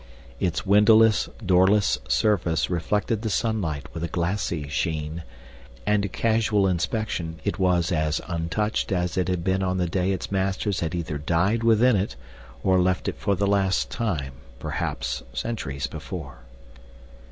[0.39, 5.21] Its windowless, doorless surface reflected the sunlight with a glassy sheen,
[5.85, 10.11] and to casual inspection it was as untouched as it had been on the day
[10.11, 12.15] its masters had either died within it
[12.63, 16.39] or left it for the last time, perhaps centuries before.